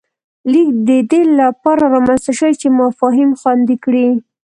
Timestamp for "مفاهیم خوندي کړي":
2.79-4.07